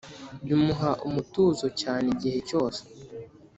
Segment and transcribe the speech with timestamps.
[0.45, 2.81] bimuha umutuzo cyane igihe cyose.